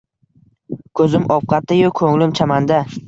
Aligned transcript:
Ko‘zim 0.99 1.27
ovqatda-yu, 1.35 1.93
ko‘nglim 2.01 2.35
chamanda 2.41 2.81